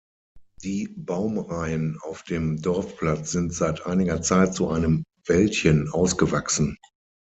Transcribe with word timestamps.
Die 0.63 0.87
Baumreihen 0.97 1.99
auf 2.01 2.23
dem 2.23 2.59
Dorfplatz 2.59 3.29
sind 3.33 3.53
seit 3.53 3.85
einer 3.85 4.23
Zeit 4.23 4.55
zu 4.55 4.67
einem 4.69 5.03
Wäldchen 5.27 5.89
ausgewachsen. 5.89 6.79